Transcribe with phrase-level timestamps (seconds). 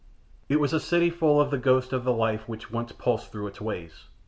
[0.49, 3.45] It was a city full of the ghosts of the life which once pulsed through
[3.45, 4.05] its ways.